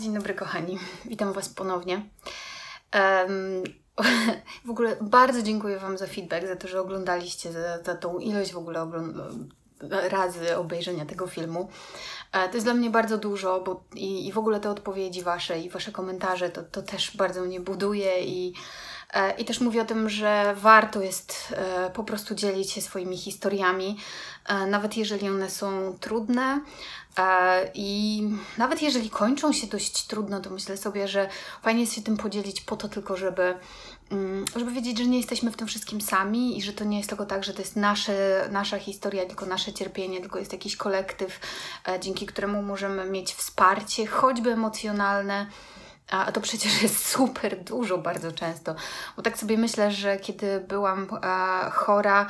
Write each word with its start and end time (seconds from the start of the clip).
Dzień 0.00 0.14
dobry, 0.14 0.34
kochani. 0.34 0.78
Witam 1.04 1.32
Was 1.32 1.48
ponownie. 1.48 1.94
Um, 1.94 3.62
w 4.66 4.70
ogóle 4.70 4.96
bardzo 5.00 5.42
dziękuję 5.42 5.78
Wam 5.78 5.98
za 5.98 6.06
feedback, 6.06 6.46
za 6.46 6.56
to, 6.56 6.68
że 6.68 6.80
oglądaliście, 6.80 7.52
za, 7.52 7.82
za 7.82 7.94
tą 7.94 8.18
ilość 8.18 8.52
w 8.52 8.58
ogóle 8.58 8.90
razy 9.90 10.56
obejrzenia 10.56 11.06
tego 11.06 11.26
filmu. 11.26 11.68
E, 12.32 12.48
to 12.48 12.54
jest 12.54 12.66
dla 12.66 12.74
mnie 12.74 12.90
bardzo 12.90 13.18
dużo, 13.18 13.60
bo 13.60 13.84
i, 13.94 14.26
i 14.26 14.32
w 14.32 14.38
ogóle 14.38 14.60
te 14.60 14.70
odpowiedzi 14.70 15.22
Wasze 15.22 15.60
i 15.60 15.70
Wasze 15.70 15.92
komentarze 15.92 16.50
to, 16.50 16.62
to 16.62 16.82
też 16.82 17.16
bardzo 17.16 17.40
mnie 17.40 17.60
buduje 17.60 18.24
i, 18.24 18.54
i 19.38 19.44
też 19.44 19.60
mówię 19.60 19.82
o 19.82 19.84
tym, 19.84 20.08
że 20.08 20.54
warto 20.56 21.02
jest 21.02 21.54
e, 21.56 21.90
po 21.90 22.04
prostu 22.04 22.34
dzielić 22.34 22.70
się 22.72 22.82
swoimi 22.82 23.16
historiami, 23.16 23.96
nawet 24.68 24.96
jeżeli 24.96 25.28
one 25.28 25.50
są 25.50 25.98
trudne, 26.00 26.60
i 27.74 28.22
nawet 28.58 28.82
jeżeli 28.82 29.10
kończą 29.10 29.52
się 29.52 29.66
dość 29.66 30.06
trudno, 30.06 30.40
to 30.40 30.50
myślę 30.50 30.76
sobie, 30.76 31.08
że 31.08 31.28
fajnie 31.62 31.80
jest 31.80 31.94
się 31.94 32.02
tym 32.02 32.16
podzielić 32.16 32.60
po 32.60 32.76
to 32.76 32.88
tylko, 32.88 33.16
żeby, 33.16 33.54
mm, 34.10 34.44
żeby 34.56 34.72
wiedzieć, 34.72 34.98
że 34.98 35.06
nie 35.06 35.16
jesteśmy 35.16 35.50
w 35.50 35.56
tym 35.56 35.66
wszystkim 35.66 36.00
sami 36.00 36.58
i 36.58 36.62
że 36.62 36.72
to 36.72 36.84
nie 36.84 36.96
jest 36.96 37.08
tylko 37.08 37.26
tak, 37.26 37.44
że 37.44 37.54
to 37.54 37.62
jest 37.62 37.76
nasze, 37.76 38.48
nasza 38.52 38.78
historia, 38.78 39.26
tylko 39.26 39.46
nasze 39.46 39.72
cierpienie, 39.72 40.20
tylko 40.20 40.38
jest 40.38 40.52
jakiś 40.52 40.76
kolektyw, 40.76 41.40
e, 41.88 42.00
dzięki 42.00 42.26
któremu 42.26 42.62
możemy 42.62 43.04
mieć 43.10 43.34
wsparcie, 43.34 44.06
choćby 44.06 44.52
emocjonalne 44.52 45.46
a 46.18 46.32
to 46.32 46.40
przecież 46.40 46.82
jest 46.82 47.08
super 47.14 47.64
dużo 47.64 47.98
bardzo 47.98 48.32
często, 48.32 48.74
bo 49.16 49.22
tak 49.22 49.38
sobie 49.38 49.58
myślę, 49.58 49.92
że 49.92 50.16
kiedy 50.16 50.60
byłam 50.60 51.06
e, 51.22 51.70
chora 51.70 52.26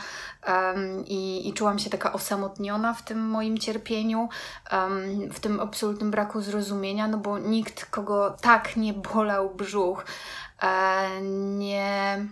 um, 0.48 1.06
i, 1.06 1.48
i 1.48 1.52
czułam 1.52 1.79
się 1.79 1.91
taka 1.91 2.12
osamotniona 2.12 2.95
w 2.95 3.02
tym 3.02 3.28
moim 3.28 3.59
cierpieniu, 3.59 4.28
um, 4.73 5.30
w 5.30 5.41
tym 5.41 5.61
absolutnym 5.61 6.11
braku 6.11 6.41
zrozumienia, 6.41 7.09
no 7.09 7.19
bo 7.19 7.39
nikt, 7.39 7.84
kogo 7.84 8.37
tak 8.41 8.77
nie 8.77 8.95
bolał 8.95 9.55
brzuch, 9.55 10.05
e, 10.62 11.20
nie 11.59 12.27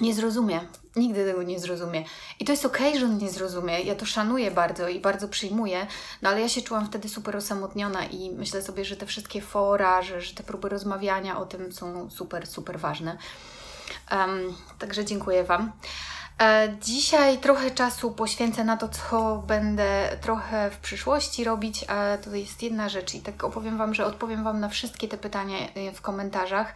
nie 0.00 0.14
zrozumie. 0.14 0.60
Nigdy 0.96 1.24
tego 1.24 1.42
nie 1.42 1.58
zrozumie. 1.58 2.04
I 2.40 2.44
to 2.44 2.52
jest 2.52 2.64
okej, 2.64 2.88
okay, 2.88 3.00
że 3.00 3.06
on 3.06 3.18
nie 3.18 3.30
zrozumie. 3.30 3.80
Ja 3.80 3.94
to 3.94 4.06
szanuję 4.06 4.50
bardzo 4.50 4.88
i 4.88 5.00
bardzo 5.00 5.28
przyjmuję, 5.28 5.86
no 6.22 6.30
ale 6.30 6.40
ja 6.40 6.48
się 6.48 6.62
czułam 6.62 6.86
wtedy 6.86 7.08
super 7.08 7.36
osamotniona 7.36 8.04
i 8.04 8.30
myślę 8.30 8.62
sobie, 8.62 8.84
że 8.84 8.96
te 8.96 9.06
wszystkie 9.06 9.40
fora, 9.40 10.02
że, 10.02 10.20
że 10.20 10.34
te 10.34 10.42
próby 10.42 10.68
rozmawiania 10.68 11.38
o 11.38 11.46
tym 11.46 11.72
są 11.72 12.10
super, 12.10 12.46
super 12.46 12.78
ważne. 12.78 13.18
Um, 14.10 14.54
także 14.78 15.04
dziękuję 15.04 15.44
Wam. 15.44 15.72
E, 16.40 16.76
dzisiaj 16.80 17.38
trochę 17.38 17.70
czasu 17.70 18.10
poświęcę 18.10 18.64
na 18.64 18.76
to, 18.76 18.88
co 18.88 19.42
będę 19.46 20.16
trochę 20.20 20.70
w 20.70 20.76
przyszłości 20.76 21.44
robić, 21.44 21.84
a 21.88 22.18
to 22.24 22.34
jest 22.34 22.62
jedna 22.62 22.88
rzecz 22.88 23.14
i 23.14 23.20
tak 23.20 23.44
opowiem 23.44 23.78
Wam, 23.78 23.94
że 23.94 24.06
odpowiem 24.06 24.44
Wam 24.44 24.60
na 24.60 24.68
wszystkie 24.68 25.08
te 25.08 25.18
pytania 25.18 25.56
e, 25.58 25.92
w 25.92 26.00
komentarzach. 26.00 26.74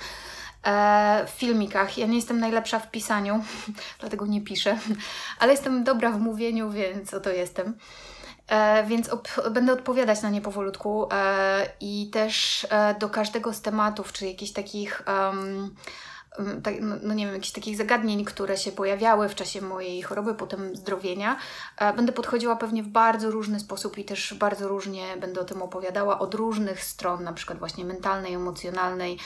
E, 0.67 1.27
w 1.27 1.31
filmikach. 1.31 1.99
Ja 1.99 2.07
nie 2.07 2.17
jestem 2.17 2.41
najlepsza 2.41 2.79
w 2.79 2.91
pisaniu, 2.91 3.45
dlatego 4.01 4.27
nie 4.27 4.41
piszę, 4.41 4.79
ale 5.41 5.53
jestem 5.53 5.85
dobra 5.85 6.11
w 6.11 6.21
mówieniu, 6.21 6.71
więc 6.71 7.15
oto 7.15 7.31
jestem. 7.31 7.75
E, 8.49 8.87
więc 8.87 9.09
op 9.09 9.29
będę 9.51 9.73
odpowiadać 9.73 10.23
na 10.23 10.31
nie 10.31 10.41
powolutku 10.41 11.09
e, 11.13 11.69
i 11.81 12.11
też 12.13 12.67
e, 12.71 12.95
do 12.95 13.09
każdego 13.09 13.53
z 13.53 13.63
tematów, 13.63 14.13
czy 14.13 14.27
jakichś 14.27 14.53
takich 14.53 15.03
um, 15.07 15.75
no, 16.81 16.97
no, 17.03 17.15
nie 17.15 17.27
wiem, 17.27 17.35
jakichś 17.35 17.53
takich 17.53 17.77
zagadnień, 17.77 18.25
które 18.25 18.57
się 18.57 18.73
pojawiały 18.73 19.29
w 19.29 19.35
czasie 19.35 19.61
mojej 19.61 20.03
choroby, 20.03 20.35
potem 20.35 20.77
zdrowienia. 20.77 21.37
E, 21.79 21.93
będę 21.93 22.13
podchodziła 22.13 22.57
pewnie 22.57 22.83
w 22.83 22.89
bardzo 22.89 23.31
różny 23.31 23.61
sposób 23.61 23.99
i 23.99 24.05
też 24.05 24.35
bardzo 24.35 24.69
różnie 24.69 25.17
będę 25.17 25.41
o 25.41 25.45
tym 25.45 25.63
opowiadała 25.63 26.19
od 26.19 26.35
różnych 26.35 26.85
stron, 26.85 27.25
na 27.25 27.33
przykład 27.33 27.59
właśnie 27.59 27.85
mentalnej, 27.85 28.35
emocjonalnej, 28.35 29.19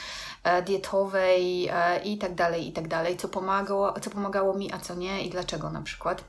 e, 0.43 0.61
dietowej 0.61 1.69
e, 1.71 2.03
i 2.03 2.17
tak 2.17 2.35
dalej, 2.35 2.67
i 2.67 2.71
tak 2.71 2.87
dalej, 2.87 3.17
co 3.17 3.27
pomagało, 3.27 3.99
co 3.99 4.09
pomagało 4.09 4.53
mi, 4.53 4.73
a 4.73 4.79
co 4.79 4.95
nie 4.95 5.25
i 5.25 5.29
dlaczego 5.29 5.69
na 5.69 5.81
przykład. 5.81 6.23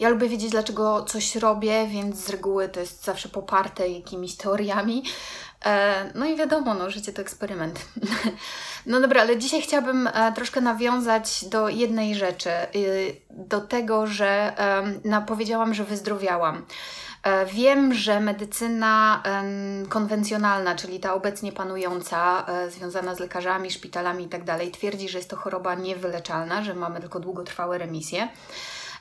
Ja 0.00 0.08
lubię 0.08 0.28
wiedzieć, 0.28 0.50
dlaczego 0.50 1.02
coś 1.02 1.36
robię, 1.36 1.86
więc 1.86 2.24
z 2.24 2.28
reguły 2.28 2.68
to 2.68 2.80
jest 2.80 3.04
zawsze 3.04 3.28
poparte 3.28 3.88
jakimiś 3.88 4.36
teoriami. 4.36 5.02
E, 5.64 6.10
no 6.14 6.26
i 6.26 6.36
wiadomo, 6.36 6.74
no, 6.74 6.90
życie 6.90 7.12
to 7.12 7.22
eksperyment. 7.22 7.80
No 8.86 9.00
dobra, 9.00 9.20
ale 9.22 9.38
dzisiaj 9.38 9.62
chciałabym 9.62 10.06
e, 10.06 10.32
troszkę 10.32 10.60
nawiązać 10.60 11.44
do 11.44 11.68
jednej 11.68 12.14
rzeczy, 12.14 12.50
y, 12.76 13.16
do 13.30 13.60
tego, 13.60 14.06
że 14.06 14.52
powiedziałam, 15.26 15.74
że 15.74 15.84
wyzdrowiałam. 15.84 16.66
E, 17.22 17.46
wiem, 17.46 17.94
że 17.94 18.20
medycyna 18.20 19.22
konwencjonalna, 19.88 20.74
czyli 20.74 21.00
ta 21.00 21.14
obecnie 21.14 21.52
panująca, 21.52 22.46
związana 22.68 23.14
z 23.14 23.20
lekarzami, 23.20 23.70
szpitalami 23.70 24.24
itd., 24.24 24.58
tak 24.58 24.70
twierdzi, 24.70 25.08
że 25.08 25.18
jest 25.18 25.30
to 25.30 25.36
choroba 25.36 25.74
niewyleczalna, 25.74 26.62
że 26.62 26.74
mamy 26.74 27.00
tylko 27.00 27.20
długotrwałe 27.20 27.78
remisje. 27.78 28.28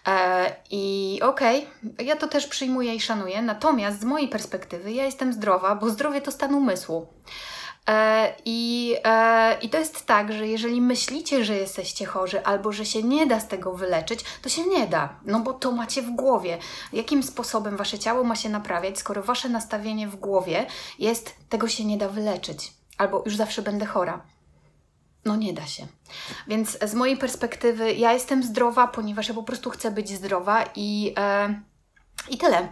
E, 0.07 0.55
I 0.71 1.19
okej, 1.23 1.67
okay, 1.93 2.05
ja 2.05 2.15
to 2.15 2.27
też 2.27 2.47
przyjmuję 2.47 2.95
i 2.95 2.99
szanuję, 2.99 3.41
natomiast 3.41 3.99
z 3.99 4.03
mojej 4.03 4.27
perspektywy 4.27 4.91
ja 4.91 5.05
jestem 5.05 5.33
zdrowa, 5.33 5.75
bo 5.75 5.89
zdrowie 5.89 6.21
to 6.21 6.31
stan 6.31 6.53
umysłu. 6.53 7.07
E, 7.87 8.33
I, 8.45 8.95
e, 9.03 9.57
I 9.61 9.69
to 9.69 9.77
jest 9.77 10.05
tak, 10.05 10.33
że 10.33 10.47
jeżeli 10.47 10.81
myślicie, 10.81 11.45
że 11.45 11.55
jesteście 11.55 12.05
chorzy 12.05 12.45
albo 12.45 12.71
że 12.71 12.85
się 12.85 13.03
nie 13.03 13.27
da 13.27 13.39
z 13.39 13.47
tego 13.47 13.73
wyleczyć, 13.73 14.25
to 14.41 14.49
się 14.49 14.67
nie 14.67 14.87
da, 14.87 15.19
no 15.25 15.39
bo 15.39 15.53
to 15.53 15.71
macie 15.71 16.01
w 16.01 16.09
głowie. 16.11 16.57
Jakim 16.93 17.23
sposobem 17.23 17.77
wasze 17.77 17.99
ciało 17.99 18.23
ma 18.23 18.35
się 18.35 18.49
naprawiać, 18.49 18.99
skoro 18.99 19.23
wasze 19.23 19.49
nastawienie 19.49 20.07
w 20.07 20.15
głowie 20.15 20.65
jest 20.99 21.35
tego 21.49 21.67
się 21.67 21.85
nie 21.85 21.97
da 21.97 22.09
wyleczyć, 22.09 22.73
albo 22.97 23.23
już 23.25 23.35
zawsze 23.35 23.61
będę 23.61 23.85
chora. 23.85 24.36
No 25.27 25.35
nie 25.35 25.53
da 25.53 25.65
się. 25.65 25.87
Więc 26.47 26.77
z 26.85 26.93
mojej 26.93 27.17
perspektywy 27.17 27.93
ja 27.93 28.13
jestem 28.13 28.43
zdrowa, 28.43 28.87
ponieważ 28.87 29.27
ja 29.27 29.33
po 29.33 29.43
prostu 29.43 29.69
chcę 29.69 29.91
być 29.91 30.09
zdrowa 30.09 30.65
i, 30.75 31.13
e, 31.17 31.61
i 32.29 32.37
tyle. 32.37 32.67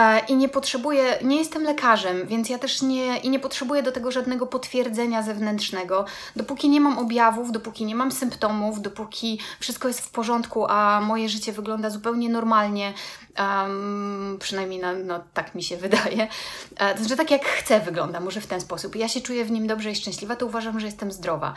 E, 0.00 0.18
I 0.28 0.36
nie 0.36 0.48
potrzebuję, 0.48 1.18
nie 1.22 1.36
jestem 1.36 1.62
lekarzem, 1.62 2.26
więc 2.26 2.48
ja 2.48 2.58
też 2.58 2.82
nie, 2.82 3.18
i 3.18 3.30
nie 3.30 3.38
potrzebuję 3.38 3.82
do 3.82 3.92
tego 3.92 4.10
żadnego 4.10 4.46
potwierdzenia 4.46 5.22
zewnętrznego. 5.22 6.04
Dopóki 6.36 6.68
nie 6.68 6.80
mam 6.80 6.98
objawów, 6.98 7.52
dopóki 7.52 7.84
nie 7.84 7.94
mam 7.94 8.12
symptomów, 8.12 8.82
dopóki 8.82 9.40
wszystko 9.60 9.88
jest 9.88 10.00
w 10.00 10.10
porządku, 10.10 10.66
a 10.68 11.00
moje 11.00 11.28
życie 11.28 11.52
wygląda 11.52 11.90
zupełnie 11.90 12.28
normalnie, 12.28 12.92
um, 13.38 14.36
przynajmniej 14.40 14.80
no, 14.80 14.88
no, 15.04 15.20
tak 15.34 15.54
mi 15.54 15.62
się 15.62 15.76
wydaje, 15.76 16.28
e, 16.76 16.94
to 16.94 17.00
znaczy 17.00 17.16
tak 17.16 17.30
jak 17.30 17.44
chcę 17.44 17.80
wygląda, 17.80 18.20
może 18.20 18.40
w 18.40 18.46
ten 18.46 18.60
sposób. 18.60 18.96
Ja 18.96 19.08
się 19.08 19.20
czuję 19.20 19.44
w 19.44 19.50
nim 19.50 19.66
dobrze 19.66 19.90
i 19.90 19.96
szczęśliwa, 19.96 20.36
to 20.36 20.46
uważam, 20.46 20.80
że 20.80 20.86
jestem 20.86 21.12
zdrowa. 21.12 21.54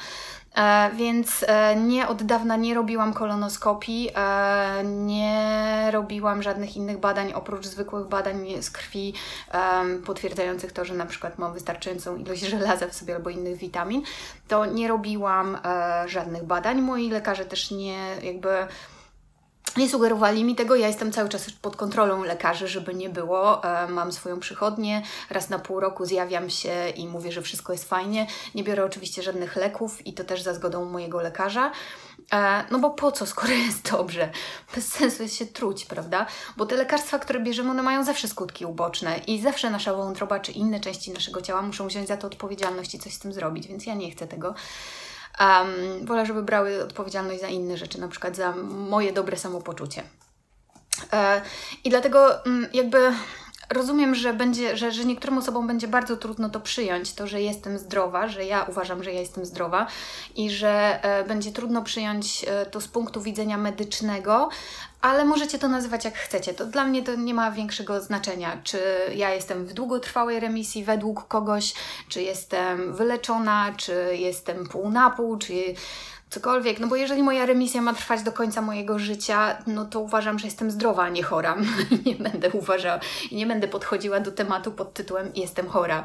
E, 0.55 0.91
więc 0.95 1.45
e, 1.47 1.75
nie 1.75 2.07
od 2.07 2.23
dawna 2.23 2.55
nie 2.55 2.73
robiłam 2.73 3.13
kolonoskopii, 3.13 4.09
e, 4.15 4.83
nie 4.83 5.89
robiłam 5.91 6.43
żadnych 6.43 6.75
innych 6.75 6.97
badań 6.97 7.33
oprócz 7.33 7.65
zwykłych 7.65 8.07
badań 8.07 8.61
z 8.61 8.71
krwi 8.71 9.13
potwierdzających 10.05 10.71
to, 10.71 10.85
że 10.85 10.93
na 10.93 11.05
przykład 11.05 11.37
mam 11.39 11.53
wystarczającą 11.53 12.15
ilość 12.15 12.41
żelaza 12.49 12.87
w 12.87 12.95
sobie 12.95 13.15
albo 13.15 13.29
innych 13.29 13.57
witamin. 13.57 14.01
To 14.47 14.65
nie 14.65 14.87
robiłam 14.87 15.57
żadnych 16.05 16.43
badań. 16.43 16.81
Moi 16.81 17.09
lekarze 17.09 17.45
też 17.45 17.71
nie 17.71 18.15
jakby 18.23 18.49
nie 19.77 19.89
sugerowali 19.89 20.43
mi 20.43 20.55
tego, 20.55 20.75
ja 20.75 20.87
jestem 20.87 21.11
cały 21.11 21.29
czas 21.29 21.51
pod 21.61 21.75
kontrolą 21.75 22.23
lekarzy, 22.23 22.67
żeby 22.67 22.93
nie 22.93 23.09
było. 23.09 23.63
E, 23.63 23.87
mam 23.87 24.11
swoją 24.11 24.39
przychodnię, 24.39 25.01
raz 25.29 25.49
na 25.49 25.59
pół 25.59 25.79
roku 25.79 26.05
zjawiam 26.05 26.49
się 26.49 26.89
i 26.89 27.07
mówię, 27.07 27.31
że 27.31 27.41
wszystko 27.41 27.73
jest 27.73 27.89
fajnie. 27.89 28.27
Nie 28.55 28.63
biorę 28.63 28.85
oczywiście 28.85 29.23
żadnych 29.23 29.55
leków 29.55 30.07
i 30.07 30.13
to 30.13 30.23
też 30.23 30.41
za 30.41 30.53
zgodą 30.53 30.85
mojego 30.85 31.21
lekarza. 31.21 31.71
E, 32.33 32.63
no 32.71 32.79
bo 32.79 32.89
po 32.89 33.11
co, 33.11 33.25
skoro 33.25 33.53
jest 33.67 33.91
dobrze? 33.91 34.29
Bez 34.75 34.87
sensu 34.87 35.23
jest 35.23 35.35
się 35.35 35.45
truć, 35.45 35.85
prawda? 35.85 36.25
Bo 36.57 36.65
te 36.65 36.75
lekarstwa, 36.75 37.19
które 37.19 37.39
bierzemy, 37.39 37.69
one 37.71 37.83
mają 37.83 38.03
zawsze 38.03 38.27
skutki 38.27 38.65
uboczne 38.65 39.19
i 39.27 39.41
zawsze 39.41 39.69
nasza 39.69 39.93
wątroba 39.93 40.39
czy 40.39 40.51
inne 40.51 40.79
części 40.79 41.11
naszego 41.11 41.41
ciała 41.41 41.61
muszą 41.61 41.87
wziąć 41.87 42.07
za 42.07 42.17
to 42.17 42.27
odpowiedzialność 42.27 42.95
i 42.95 42.99
coś 42.99 43.13
z 43.13 43.19
tym 43.19 43.33
zrobić, 43.33 43.67
więc 43.67 43.85
ja 43.85 43.93
nie 43.93 44.11
chcę 44.11 44.27
tego. 44.27 44.53
Um, 45.39 46.05
wolę, 46.05 46.25
żeby 46.25 46.43
brały 46.43 46.83
odpowiedzialność 46.83 47.41
za 47.41 47.47
inne 47.47 47.77
rzeczy, 47.77 48.01
na 48.01 48.07
przykład 48.07 48.35
za 48.35 48.53
moje 48.89 49.13
dobre 49.13 49.37
samopoczucie. 49.37 50.03
E, 51.13 51.41
I 51.83 51.89
dlatego 51.89 52.45
mm, 52.45 52.69
jakby 52.73 53.11
rozumiem, 53.69 54.15
że, 54.15 54.33
będzie, 54.33 54.77
że, 54.77 54.91
że 54.91 55.05
niektórym 55.05 55.37
osobom 55.37 55.67
będzie 55.67 55.87
bardzo 55.87 56.17
trudno 56.17 56.49
to 56.49 56.59
przyjąć, 56.59 57.13
to, 57.13 57.27
że 57.27 57.41
jestem 57.41 57.77
zdrowa, 57.77 58.27
że 58.27 58.45
ja 58.45 58.63
uważam, 58.63 59.03
że 59.03 59.13
ja 59.13 59.19
jestem 59.19 59.45
zdrowa 59.45 59.87
i 60.35 60.49
że 60.49 61.03
e, 61.03 61.23
będzie 61.23 61.51
trudno 61.51 61.81
przyjąć 61.81 62.45
e, 62.47 62.65
to 62.65 62.81
z 62.81 62.87
punktu 62.87 63.21
widzenia 63.21 63.57
medycznego, 63.57 64.49
ale 65.01 65.25
możecie 65.25 65.59
to 65.59 65.67
nazywać 65.67 66.05
jak 66.05 66.15
chcecie. 66.15 66.53
To 66.53 66.65
dla 66.65 66.85
mnie 66.85 67.03
to 67.03 67.15
nie 67.15 67.33
ma 67.33 67.51
większego 67.51 68.01
znaczenia, 68.01 68.61
czy 68.63 68.79
ja 69.15 69.33
jestem 69.33 69.65
w 69.65 69.73
długotrwałej 69.73 70.39
remisji 70.39 70.83
według 70.83 71.27
kogoś, 71.27 71.73
czy 72.09 72.21
jestem 72.21 72.93
wyleczona, 72.93 73.73
czy 73.77 74.17
jestem 74.17 74.67
pół 74.67 74.89
na 74.89 75.09
pół, 75.09 75.37
czy 75.37 75.53
cokolwiek, 76.29 76.79
no 76.79 76.87
bo 76.87 76.95
jeżeli 76.95 77.23
moja 77.23 77.45
remisja 77.45 77.81
ma 77.81 77.93
trwać 77.93 78.23
do 78.23 78.31
końca 78.31 78.61
mojego 78.61 78.99
życia, 78.99 79.57
no 79.67 79.85
to 79.85 79.99
uważam, 79.99 80.39
że 80.39 80.47
jestem 80.47 80.71
zdrowa, 80.71 81.03
a 81.03 81.09
nie 81.09 81.23
chora. 81.23 81.57
nie 82.05 82.15
będę 82.15 82.49
uważała 82.49 82.99
i 83.31 83.35
nie 83.35 83.45
będę 83.45 83.67
podchodziła 83.67 84.19
do 84.19 84.31
tematu 84.31 84.71
pod 84.71 84.93
tytułem 84.93 85.31
jestem 85.35 85.67
chora. 85.67 86.03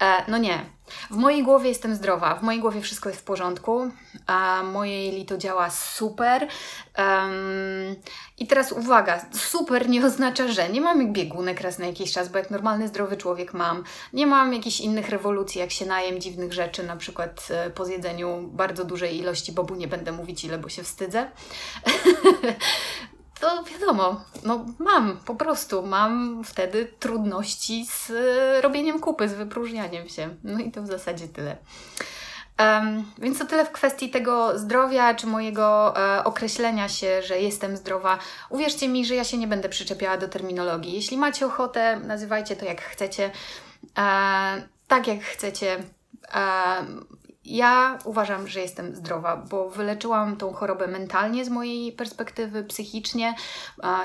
E, 0.00 0.24
no 0.28 0.38
nie. 0.38 0.64
W 1.10 1.16
mojej 1.16 1.42
głowie 1.42 1.68
jestem 1.68 1.94
zdrowa, 1.94 2.34
w 2.34 2.42
mojej 2.42 2.60
głowie 2.60 2.80
wszystko 2.80 3.08
jest 3.08 3.20
w 3.20 3.24
porządku, 3.24 3.90
a 4.26 4.62
moje 4.72 5.06
jelito 5.06 5.38
działa 5.38 5.70
super. 5.70 6.48
Um, 6.98 7.96
I 8.38 8.46
teraz 8.46 8.72
uwaga, 8.72 9.26
super 9.32 9.88
nie 9.88 10.04
oznacza, 10.06 10.48
że 10.48 10.68
nie 10.68 10.80
mam 10.80 11.12
biegunek 11.12 11.60
raz 11.60 11.78
na 11.78 11.86
jakiś 11.86 12.12
czas, 12.12 12.28
bo 12.28 12.38
jak 12.38 12.50
normalny, 12.50 12.88
zdrowy 12.88 13.16
człowiek 13.16 13.54
mam. 13.54 13.84
Nie 14.12 14.26
mam 14.26 14.52
jakichś 14.52 14.80
innych 14.80 15.08
rewolucji, 15.08 15.60
jak 15.60 15.70
się 15.70 15.86
najem 15.86 16.20
dziwnych 16.20 16.52
rzeczy, 16.52 16.82
na 16.82 16.96
przykład 16.96 17.48
e, 17.50 17.70
po 17.70 17.84
zjedzeniu 17.84 18.48
bardzo 18.52 18.84
dużej 18.84 19.18
ilości 19.18 19.52
bobu, 19.52 19.74
nie 19.74 19.88
będę 19.88 20.12
mówić 20.12 20.44
ile, 20.44 20.58
bo 20.58 20.68
się 20.68 20.82
wstydzę. 20.82 21.30
to 23.40 23.64
wiadomo, 23.64 24.20
no 24.44 24.66
mam, 24.78 25.18
po 25.24 25.34
prostu 25.34 25.86
mam 25.86 26.44
wtedy 26.44 26.92
trudności 26.98 27.86
z 27.86 28.10
e, 28.10 28.60
robieniem 28.60 29.00
kupy, 29.00 29.28
z 29.28 29.34
wypróżnianiem 29.34 30.08
się. 30.08 30.28
No 30.44 30.58
i 30.58 30.70
to 30.70 30.82
w 30.82 30.86
zasadzie 30.86 31.28
tyle. 31.28 31.56
Um, 32.58 33.04
więc 33.18 33.38
to 33.38 33.44
tyle 33.44 33.64
w 33.64 33.70
kwestii 33.70 34.10
tego 34.10 34.58
zdrowia, 34.58 35.14
czy 35.14 35.26
mojego 35.26 35.94
e, 35.96 36.24
określenia 36.24 36.88
się, 36.88 37.22
że 37.22 37.40
jestem 37.40 37.76
zdrowa. 37.76 38.18
Uwierzcie 38.50 38.88
mi, 38.88 39.06
że 39.06 39.14
ja 39.14 39.24
się 39.24 39.38
nie 39.38 39.46
będę 39.46 39.68
przyczepiała 39.68 40.16
do 40.16 40.28
terminologii. 40.28 40.92
Jeśli 40.92 41.16
macie 41.16 41.46
ochotę, 41.46 42.00
nazywajcie 42.00 42.56
to 42.56 42.64
jak 42.64 42.82
chcecie, 42.82 43.30
e, 43.98 44.62
tak 44.88 45.06
jak 45.06 45.22
chcecie. 45.22 45.82
E, 46.34 46.86
ja 47.44 47.98
uważam, 48.04 48.48
że 48.48 48.60
jestem 48.60 48.96
zdrowa, 48.96 49.36
bo 49.36 49.70
wyleczyłam 49.70 50.36
tą 50.36 50.52
chorobę 50.52 50.86
mentalnie 50.86 51.44
z 51.44 51.48
mojej 51.48 51.92
perspektywy, 51.92 52.64
psychicznie, 52.64 53.34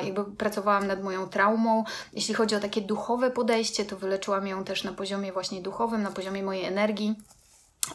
jakby 0.03 0.25
pracowałam 0.25 0.87
nad 0.87 1.03
moją 1.03 1.29
traumą. 1.29 1.83
Jeśli 2.13 2.33
chodzi 2.33 2.55
o 2.55 2.59
takie 2.59 2.81
duchowe 2.81 3.31
podejście, 3.31 3.85
to 3.85 3.97
wyleczyłam 3.97 4.47
ją 4.47 4.63
też 4.63 4.83
na 4.83 4.93
poziomie 4.93 5.33
właśnie 5.33 5.61
duchowym, 5.61 6.03
na 6.03 6.11
poziomie 6.11 6.43
mojej 6.43 6.65
energii. 6.65 7.15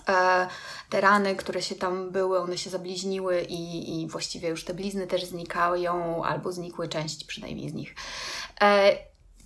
E, 0.08 0.48
te 0.90 1.00
rany, 1.00 1.36
które 1.36 1.62
się 1.62 1.74
tam 1.74 2.10
były, 2.10 2.38
one 2.40 2.58
się 2.58 2.70
zabliźniły 2.70 3.42
i, 3.42 4.02
i 4.02 4.08
właściwie 4.08 4.48
już 4.48 4.64
te 4.64 4.74
blizny 4.74 5.06
też 5.06 5.24
znikają, 5.24 6.24
albo 6.24 6.52
znikły 6.52 6.88
część 6.88 7.24
przynajmniej 7.24 7.70
z 7.70 7.74
nich. 7.74 7.94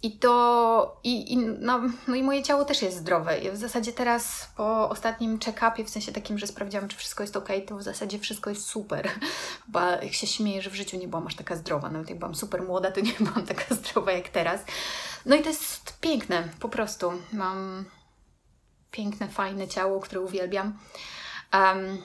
I 0.02 0.18
to, 0.18 1.00
i, 1.04 1.32
i, 1.32 1.38
no, 1.38 1.80
no 2.08 2.14
i 2.14 2.22
moje 2.22 2.42
ciało 2.42 2.64
też 2.64 2.82
jest 2.82 2.96
zdrowe. 2.96 3.38
I 3.38 3.50
w 3.50 3.56
zasadzie 3.56 3.92
teraz 3.92 4.48
po 4.56 4.90
ostatnim 4.90 5.38
check-upie, 5.38 5.84
w 5.84 5.90
sensie 5.90 6.12
takim, 6.12 6.38
że 6.38 6.46
sprawdziłam, 6.46 6.88
czy 6.88 6.96
wszystko 6.96 7.22
jest 7.22 7.36
ok, 7.36 7.48
to 7.66 7.76
w 7.76 7.82
zasadzie 7.82 8.18
wszystko 8.18 8.50
jest 8.50 8.66
super. 8.66 9.10
Chyba 9.66 9.90
jak 9.90 10.12
się 10.12 10.26
śmieję, 10.26 10.62
że 10.62 10.70
w 10.70 10.74
życiu 10.74 10.96
nie 10.96 11.08
byłam 11.08 11.26
aż 11.26 11.34
taka 11.34 11.56
zdrowa. 11.56 11.90
Nawet 11.90 12.10
jak 12.10 12.18
byłam 12.18 12.34
super 12.34 12.62
młoda, 12.62 12.90
to 12.90 13.00
nie 13.00 13.12
byłam 13.20 13.46
taka 13.46 13.74
zdrowa 13.74 14.12
jak 14.12 14.28
teraz. 14.28 14.60
No 15.26 15.36
i 15.36 15.42
to 15.42 15.48
jest 15.48 15.98
piękne, 16.00 16.48
po 16.60 16.68
prostu. 16.68 17.12
Mam 17.32 17.84
piękne, 18.90 19.28
fajne 19.28 19.68
ciało, 19.68 20.00
które 20.00 20.20
uwielbiam. 20.20 20.78
Um, 21.54 21.98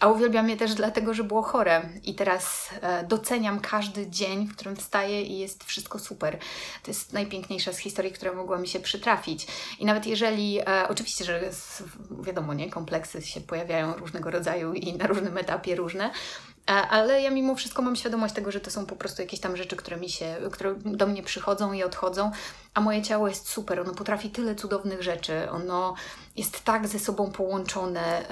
a 0.00 0.08
uwielbiam 0.08 0.50
je 0.50 0.56
też 0.56 0.74
dlatego, 0.74 1.14
że 1.14 1.24
było 1.24 1.42
chore 1.42 1.82
i 2.04 2.14
teraz 2.14 2.70
e, 2.82 3.04
doceniam 3.04 3.60
każdy 3.60 4.10
dzień, 4.10 4.46
w 4.46 4.56
którym 4.56 4.76
wstaję 4.76 5.22
i 5.22 5.38
jest 5.38 5.64
wszystko 5.64 5.98
super. 5.98 6.38
To 6.82 6.90
jest 6.90 7.12
najpiękniejsza 7.12 7.72
z 7.72 7.78
historii, 7.78 8.12
która 8.12 8.32
mogła 8.32 8.58
mi 8.58 8.68
się 8.68 8.80
przytrafić. 8.80 9.46
I 9.78 9.84
nawet 9.84 10.06
jeżeli, 10.06 10.60
e, 10.60 10.88
oczywiście, 10.88 11.24
że 11.24 11.50
wiadomo, 12.20 12.54
nie, 12.54 12.70
kompleksy 12.70 13.22
się 13.22 13.40
pojawiają 13.40 13.94
różnego 13.94 14.30
rodzaju 14.30 14.74
i 14.74 14.92
na 14.92 15.06
różnym 15.06 15.38
etapie 15.38 15.76
różne, 15.76 16.10
ale 16.66 17.22
ja 17.22 17.30
mimo 17.30 17.54
wszystko 17.54 17.82
mam 17.82 17.96
świadomość 17.96 18.34
tego, 18.34 18.52
że 18.52 18.60
to 18.60 18.70
są 18.70 18.86
po 18.86 18.96
prostu 18.96 19.22
jakieś 19.22 19.40
tam 19.40 19.56
rzeczy, 19.56 19.76
które 19.76 19.96
mi 19.96 20.10
się, 20.10 20.36
które 20.52 20.74
do 20.74 21.06
mnie 21.06 21.22
przychodzą 21.22 21.72
i 21.72 21.82
odchodzą, 21.82 22.30
a 22.74 22.80
moje 22.80 23.02
ciało 23.02 23.28
jest 23.28 23.48
super, 23.48 23.80
ono 23.80 23.94
potrafi 23.94 24.30
tyle 24.30 24.54
cudownych 24.54 25.02
rzeczy, 25.02 25.50
ono 25.50 25.94
jest 26.36 26.64
tak 26.64 26.88
ze 26.88 26.98
sobą 26.98 27.30
połączone, 27.30 28.24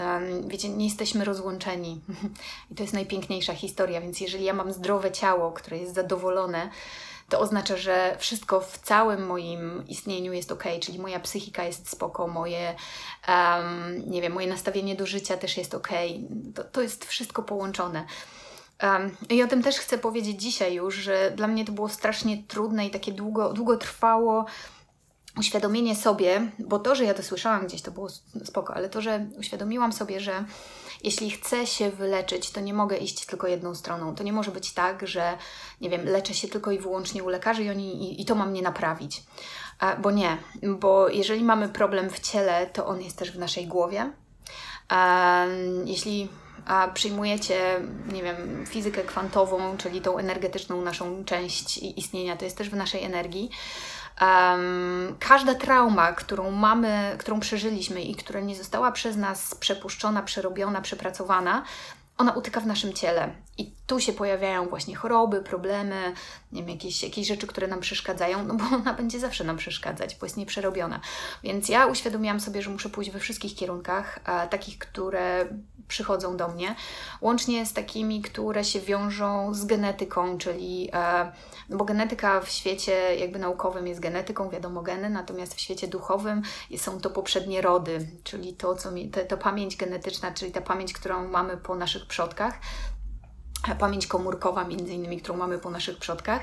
wiecie, 0.47 0.69
nie 0.69 0.85
jesteśmy 0.85 1.25
rozłączeni. 1.25 2.01
I 2.71 2.75
to 2.75 2.83
jest 2.83 2.95
najpiękniejsza 2.95 3.55
historia, 3.55 4.01
więc 4.01 4.21
jeżeli 4.21 4.45
ja 4.45 4.55
mam 4.55 4.73
zdrowe 4.73 5.13
ciało, 5.13 5.53
które 5.53 5.79
jest 5.79 5.95
zadowolone, 5.95 6.71
to 7.29 7.41
oznacza, 7.41 7.77
że 7.77 8.17
wszystko 8.19 8.61
w 8.61 8.79
całym 8.79 9.27
moim 9.27 9.85
istnieniu 9.89 10.33
jest 10.33 10.53
ok, 10.53 10.65
czyli 10.81 10.99
moja 10.99 11.21
psychika 11.21 11.65
jest 11.65 11.91
spoko, 11.91 12.29
moje, 12.29 12.75
um, 13.29 14.03
nie 14.11 14.23
wiem, 14.23 14.33
moje 14.33 14.47
nastawienie 14.47 14.97
do 14.97 15.07
życia 15.07 15.37
też 15.37 15.57
jest 15.57 15.75
ok. 15.75 15.89
To, 16.55 16.65
to 16.65 16.83
jest 16.83 17.05
wszystko 17.05 17.43
połączone. 17.43 18.07
Um, 18.83 19.17
I 19.29 19.43
o 19.43 19.47
tym 19.47 19.63
też 19.63 19.77
chcę 19.77 19.99
powiedzieć 19.99 20.43
dzisiaj 20.43 20.75
już, 20.75 20.95
że 20.95 21.31
dla 21.31 21.47
mnie 21.47 21.65
to 21.65 21.73
było 21.73 21.89
strasznie 21.89 22.43
trudne 22.49 22.87
i 22.87 22.91
takie 22.91 23.13
długo, 23.13 23.53
długo 23.53 23.77
trwało 23.77 24.47
uświadomienie 25.39 25.97
sobie, 25.97 26.51
bo 26.59 26.79
to, 26.79 26.95
że 26.95 27.05
ja 27.05 27.15
to 27.15 27.23
słyszałam 27.23 27.67
gdzieś, 27.67 27.83
to 27.83 27.91
było 27.91 28.09
spoko, 28.45 28.75
ale 28.75 28.89
to, 28.89 29.01
że 29.01 29.27
uświadomiłam 29.39 29.93
sobie, 29.93 30.21
że 30.21 30.45
jeśli 31.05 31.31
chcę 31.31 31.67
się 31.67 31.91
wyleczyć, 31.91 32.51
to 32.51 32.61
nie 32.61 32.75
mogę 32.75 32.97
iść 32.97 33.27
tylko 33.27 33.47
jedną 33.47 33.75
stroną. 33.75 34.15
To 34.15 34.23
nie 34.23 34.33
może 34.33 34.51
być 34.51 34.73
tak, 34.73 35.09
że 35.09 35.39
nie 35.81 35.91
wiem, 35.91 36.05
leczę 36.05 36.35
się 36.35 36.49
tylko 36.49 36.71
i 36.71 36.79
wyłącznie 36.79 37.25
u 37.25 37.29
lekarzy 37.29 37.65
i, 37.65 37.71
oni, 37.71 38.13
i, 38.13 38.23
i 38.23 38.25
to 38.25 38.35
ma 38.35 38.47
mnie 38.47 38.63
naprawić. 38.63 39.23
A, 39.79 39.97
bo 39.97 40.11
nie, 40.11 40.37
bo 40.63 41.09
jeżeli 41.09 41.45
mamy 41.45 41.69
problem 41.69 42.11
w 42.11 42.21
ciele, 42.21 42.67
to 42.67 42.87
on 42.87 43.03
jest 43.03 43.19
też 43.19 43.33
w 43.33 43.39
naszej 43.39 43.67
głowie. 43.67 44.13
A, 44.89 45.45
jeśli 45.85 46.29
a 46.67 46.89
przyjmujecie, 46.89 47.81
nie 48.13 48.23
wiem, 48.23 48.65
fizykę 48.67 49.03
kwantową, 49.03 49.77
czyli 49.77 50.01
tą 50.01 50.19
energetyczną 50.19 50.83
naszą 50.83 51.25
część 51.25 51.79
istnienia, 51.79 52.37
to 52.37 52.45
jest 52.45 52.59
też 52.59 52.71
w 52.71 52.77
naszej 52.77 53.03
energii, 53.03 53.51
Um, 54.21 55.17
każda 55.21 55.55
trauma, 55.55 56.13
którą 56.13 56.51
mamy, 56.51 57.17
którą 57.19 57.41
przeżyliśmy 57.41 58.03
i 58.03 58.15
która 58.15 58.41
nie 58.41 58.57
została 58.57 58.93
przez 58.93 59.17
nas 59.17 59.55
przepuszczona, 59.55 60.23
przerobiona, 60.23 60.81
przepracowana, 60.81 61.65
ona 62.19 62.33
utyka 62.33 62.61
w 62.61 62.67
naszym 62.67 62.93
ciele. 62.93 63.33
I 63.59 63.73
tu 63.87 64.01
się 64.01 64.13
pojawiają 64.13 64.69
właśnie 64.69 64.97
choroby, 64.97 65.43
problemy, 65.43 66.13
nie 66.55 66.63
wiem, 66.63 66.71
jakieś, 66.71 67.03
jakieś 67.03 67.29
rzeczy, 67.29 67.47
które 67.47 67.67
nam 67.67 67.81
przeszkadzają, 67.81 68.45
no 68.45 68.55
bo 68.55 68.65
ona 68.77 68.95
będzie 68.95 69.21
zawsze 69.21 69.45
nam 69.45 69.57
przeszkadzać, 69.57 70.17
bo 70.17 70.27
jest 70.27 70.37
nieprzerobiona. 70.37 71.01
Więc 71.43 71.69
ja 71.69 71.87
uświadomiłam 71.87 72.41
sobie, 72.41 72.63
że 72.63 72.71
muszę 72.71 72.89
pójść 72.89 73.11
we 73.11 73.19
wszystkich 73.19 73.55
kierunkach, 73.55 74.21
a, 74.25 74.47
takich, 74.47 74.79
które 74.79 75.49
przychodzą 75.89 76.37
do 76.37 76.49
mnie, 76.49 76.75
łącznie 77.21 77.67
z 77.67 77.73
takimi, 77.73 78.23
które 78.23 78.65
się 78.65 78.81
wiążą 78.81 79.55
z 79.55 79.65
genetyką, 79.65 80.39
czyli, 80.39 80.91
e, 80.93 81.33
no 81.69 81.77
bo 81.77 81.85
genetyka 81.85 82.41
w 82.41 82.49
świecie 82.49 83.17
jakby 83.17 83.39
naukowym 83.39 83.87
jest 83.87 84.01
genetyką, 84.01 84.51
wiadomo 84.51 84.83
geny, 84.83 85.11
natomiast 85.11 85.55
w 85.55 85.61
świecie 85.61 85.89
duchowym 85.89 86.43
są 86.77 87.01
to 87.01 87.11
poprzednie 87.11 87.61
rody, 87.61 88.09
czyli 88.25 88.55
to, 88.55 88.77
co 88.77 88.91
mi, 88.91 89.11
to 89.29 89.37
pamięć 89.37 89.77
genetyczna, 89.77 90.33
czyli 90.33 90.53
ta 90.53 90.61
pamięć, 90.61 90.93
którą 90.93 91.29
mamy 91.29 91.57
po 91.57 91.75
naszych 91.75 92.07
przodkach, 92.07 92.59
pamięć 93.79 94.07
komórkowa, 94.07 94.65
między 94.65 94.93
innymi, 94.93 95.21
którą 95.21 95.39
mamy 95.39 95.59
po 95.59 95.71
naszych 95.71 95.99
przodkach. 95.99 96.43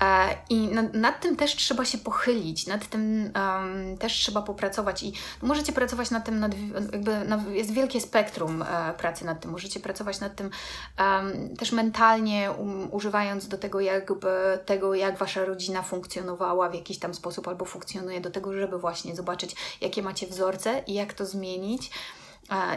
E, 0.00 0.36
I 0.50 0.68
nad, 0.68 0.94
nad, 0.94 1.20
tym 1.20 1.36
też 1.36 1.56
trzeba 1.56 1.84
się 1.84 1.98
pochylić, 1.98 2.66
nad 2.66 2.88
tym 2.88 3.32
um, 3.34 3.98
też 3.98 4.12
trzeba 4.12 4.42
popracować 4.42 5.02
i 5.02 5.12
możecie 5.42 5.72
pracować 5.72 6.10
nad 6.10 6.24
tym, 6.24 6.40
nad, 6.40 6.52
jakby 6.92 7.26
jest 7.56 7.70
wielkie 7.70 8.00
spektrum 8.00 8.62
e, 8.62 8.94
pracy 8.94 9.24
nad 9.24 9.40
tym, 9.40 9.50
możecie 9.50 9.80
pracować 9.80 10.20
nad 10.20 10.36
tym 10.36 10.50
um, 10.98 11.56
też 11.56 11.72
mentalnie, 11.72 12.50
um, 12.50 12.92
używając 12.92 13.48
do 13.48 13.58
tego 13.58 13.80
jakby 13.80 14.58
tego, 14.66 14.94
jak 14.94 15.18
Wasza 15.18 15.44
rodzina 15.44 15.82
funkcjonowała 15.82 16.68
w 16.68 16.74
jakiś 16.74 16.98
tam 16.98 17.14
sposób 17.14 17.48
albo 17.48 17.64
funkcjonuje, 17.64 18.20
do 18.20 18.30
tego, 18.30 18.52
żeby 18.52 18.78
właśnie 18.78 19.16
zobaczyć, 19.16 19.56
jakie 19.80 20.02
macie 20.02 20.26
wzorce 20.26 20.82
i 20.86 20.94
jak 20.94 21.12
to 21.12 21.26
zmienić, 21.26 21.90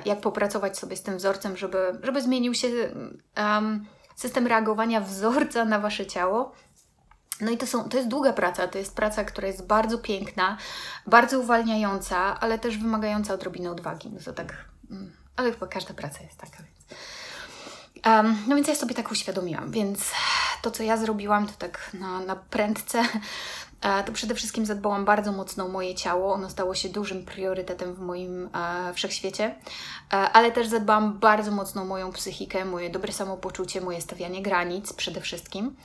jak 0.05 0.21
popracować 0.21 0.77
sobie 0.77 0.95
z 0.95 1.03
tym 1.03 1.17
wzorcem, 1.17 1.57
żeby, 1.57 1.99
żeby 2.03 2.21
zmienił 2.21 2.53
się 2.53 2.67
system 4.15 4.47
reagowania 4.47 5.01
wzorca 5.01 5.65
na 5.65 5.79
Wasze 5.79 6.05
ciało, 6.05 6.51
no 7.41 7.51
i 7.51 7.57
to, 7.57 7.67
są, 7.67 7.89
to 7.89 7.97
jest 7.97 8.09
długa 8.09 8.33
praca, 8.33 8.67
to 8.67 8.77
jest 8.77 8.95
praca, 8.95 9.23
która 9.23 9.47
jest 9.47 9.67
bardzo 9.67 9.97
piękna, 9.97 10.57
bardzo 11.07 11.39
uwalniająca, 11.39 12.39
ale 12.39 12.59
też 12.59 12.77
wymagająca 12.77 13.33
odrobiny 13.33 13.71
odwagi. 13.71 14.09
No 14.09 14.19
to 14.25 14.33
tak, 14.33 14.65
mm, 14.91 15.11
ale 15.35 15.51
chyba 15.51 15.67
każda 15.67 15.93
praca 15.93 16.23
jest 16.23 16.37
taka, 16.37 16.57
więc. 16.57 17.01
Um, 18.05 18.37
no 18.47 18.55
więc 18.55 18.67
ja 18.67 18.75
sobie 18.75 18.95
tak 18.95 19.11
uświadomiłam, 19.11 19.71
więc 19.71 20.11
to, 20.61 20.71
co 20.71 20.83
ja 20.83 20.97
zrobiłam, 20.97 21.47
to 21.47 21.53
tak 21.57 21.91
na, 21.93 22.19
na 22.19 22.35
prędce, 22.35 23.03
to 24.05 24.11
przede 24.11 24.35
wszystkim 24.35 24.65
zadbałam 24.65 25.05
bardzo 25.05 25.31
mocno 25.31 25.65
o 25.65 25.67
moje 25.67 25.95
ciało. 25.95 26.33
Ono 26.33 26.49
stało 26.49 26.75
się 26.75 26.89
dużym 26.89 27.25
priorytetem 27.25 27.93
w 27.93 27.99
moim 27.99 28.49
e, 28.55 28.93
wszechświecie, 28.93 29.45
e, 29.45 30.15
ale 30.15 30.51
też 30.51 30.67
zadbałam 30.67 31.19
bardzo 31.19 31.51
mocno 31.51 31.81
o 31.81 31.85
moją 31.85 32.11
psychikę, 32.11 32.65
moje 32.65 32.89
dobre 32.89 33.13
samopoczucie, 33.13 33.81
moje 33.81 34.01
stawianie 34.01 34.41
granic 34.41 34.93
przede 34.93 35.21
wszystkim. 35.21 35.75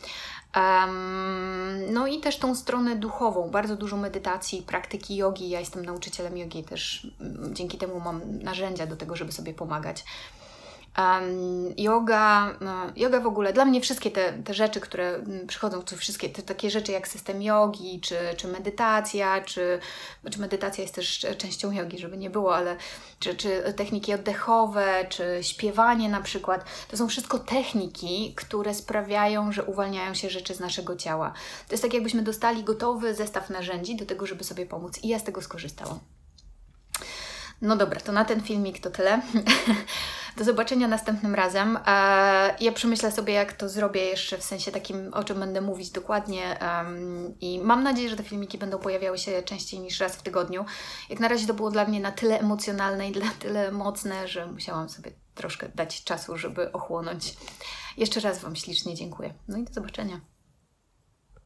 No 1.92 2.06
i 2.06 2.20
też 2.20 2.38
tą 2.38 2.54
stronę 2.54 2.96
duchową, 2.96 3.50
bardzo 3.50 3.76
dużo 3.76 3.96
medytacji, 3.96 4.62
praktyki 4.62 5.16
jogi. 5.16 5.48
Ja 5.48 5.60
jestem 5.60 5.84
nauczycielem 5.84 6.36
jogi, 6.36 6.64
też 6.64 7.06
mm, 7.20 7.54
dzięki 7.54 7.78
temu 7.78 8.00
mam 8.00 8.38
narzędzia 8.38 8.86
do 8.86 8.96
tego, 8.96 9.16
żeby 9.16 9.32
sobie 9.32 9.54
pomagać. 9.54 10.04
Yoga, 11.76 12.56
no, 12.60 12.92
yoga 12.96 13.20
w 13.20 13.26
ogóle, 13.26 13.52
dla 13.52 13.64
mnie 13.64 13.80
wszystkie 13.80 14.10
te, 14.10 14.32
te 14.32 14.54
rzeczy, 14.54 14.80
które 14.80 15.14
mm, 15.14 15.46
przychodzą, 15.46 15.82
wszystkie 15.96 16.28
te 16.28 16.42
takie 16.42 16.70
rzeczy 16.70 16.92
jak 16.92 17.08
system 17.08 17.42
jogi, 17.42 18.00
czy, 18.00 18.16
czy 18.36 18.48
medytacja, 18.48 19.40
czy, 19.40 19.78
czy 20.30 20.40
medytacja 20.40 20.82
jest 20.82 20.94
też 20.94 21.26
częścią 21.38 21.72
jogi, 21.72 21.98
żeby 21.98 22.16
nie 22.16 22.30
było, 22.30 22.56
ale 22.56 22.76
czy, 23.18 23.34
czy 23.34 23.74
techniki 23.76 24.14
oddechowe, 24.14 25.06
czy 25.08 25.38
śpiewanie 25.42 26.08
na 26.08 26.20
przykład, 26.20 26.64
to 26.88 26.96
są 26.96 27.08
wszystko 27.08 27.38
techniki, 27.38 28.32
które 28.36 28.74
sprawiają, 28.74 29.52
że 29.52 29.64
uwalniają 29.64 30.14
się 30.14 30.30
rzeczy 30.30 30.54
z 30.54 30.60
naszego 30.60 30.96
ciała. 30.96 31.32
To 31.68 31.74
jest 31.74 31.82
tak, 31.82 31.94
jakbyśmy 31.94 32.22
dostali 32.22 32.64
gotowy 32.64 33.14
zestaw 33.14 33.50
narzędzi 33.50 33.96
do 33.96 34.06
tego, 34.06 34.26
żeby 34.26 34.44
sobie 34.44 34.66
pomóc 34.66 34.98
i 35.02 35.08
ja 35.08 35.18
z 35.18 35.24
tego 35.24 35.42
skorzystałam. 35.42 35.98
No 37.62 37.76
dobra, 37.76 38.00
to 38.00 38.12
na 38.12 38.24
ten 38.24 38.40
filmik 38.40 38.80
to 38.80 38.90
tyle. 38.90 39.20
Do 40.36 40.44
zobaczenia 40.44 40.88
następnym 40.88 41.34
razem. 41.34 41.78
E, 41.86 42.56
ja 42.60 42.72
przemyślę 42.72 43.12
sobie, 43.12 43.32
jak 43.32 43.52
to 43.52 43.68
zrobię 43.68 44.04
jeszcze 44.04 44.38
w 44.38 44.42
sensie 44.42 44.72
takim, 44.72 45.14
o 45.14 45.24
czym 45.24 45.40
będę 45.40 45.60
mówić 45.60 45.90
dokładnie. 45.90 46.58
I 47.40 47.60
mam 47.60 47.82
nadzieję, 47.82 48.08
że 48.08 48.16
te 48.16 48.22
filmiki 48.22 48.58
będą 48.58 48.78
pojawiały 48.78 49.18
się 49.18 49.42
częściej 49.42 49.80
niż 49.80 50.00
raz 50.00 50.16
w 50.16 50.22
tygodniu. 50.22 50.64
Jak 51.10 51.20
na 51.20 51.28
razie 51.28 51.46
to 51.46 51.54
było 51.54 51.70
dla 51.70 51.84
mnie 51.84 52.00
na 52.00 52.12
tyle 52.12 52.40
emocjonalne 52.40 53.10
i 53.10 53.18
na 53.18 53.30
tyle 53.38 53.72
mocne, 53.72 54.28
że 54.28 54.46
musiałam 54.46 54.88
sobie 54.88 55.10
troszkę 55.34 55.68
dać 55.68 56.04
czasu, 56.04 56.36
żeby 56.36 56.72
ochłonąć. 56.72 57.36
Jeszcze 57.96 58.20
raz 58.20 58.38
Wam 58.38 58.56
ślicznie 58.56 58.94
dziękuję. 58.94 59.34
No 59.48 59.58
i 59.58 59.64
do 59.64 59.72
zobaczenia. 59.72 60.20